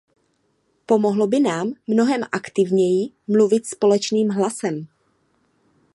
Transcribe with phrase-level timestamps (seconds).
[0.85, 4.87] Pomohlo by nám mnohem aktivněji mluvit společným hlasem.